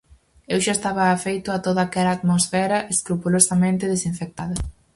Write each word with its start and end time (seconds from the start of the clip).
Eu 0.53 0.59
xa 0.65 0.73
estaba 0.75 1.03
afeito 1.07 1.49
a 1.51 1.61
toda 1.65 1.81
aquela 1.83 2.11
atmosfera 2.17 2.77
escrupulosamente 2.93 3.91
desinfectada. 3.93 4.57